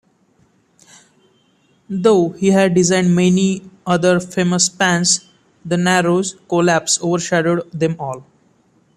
Though 1.87 2.29
he 2.29 2.47
had 2.47 2.73
designed 2.73 3.13
many 3.13 3.69
other 3.85 4.19
famous 4.19 4.65
spans, 4.65 5.29
the 5.63 5.77
Narrows 5.77 6.37
collapse 6.49 6.99
overshadowed 7.03 7.69
them 7.71 7.97
all. 7.99 8.23